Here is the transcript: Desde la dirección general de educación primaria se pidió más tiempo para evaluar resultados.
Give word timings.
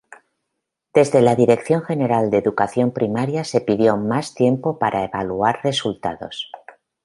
Desde 0.95 1.21
la 1.21 1.35
dirección 1.35 1.83
general 1.83 2.31
de 2.31 2.39
educación 2.39 2.91
primaria 2.91 3.43
se 3.43 3.61
pidió 3.61 3.97
más 3.97 4.33
tiempo 4.33 4.79
para 4.79 5.03
evaluar 5.03 5.59
resultados. 5.63 6.51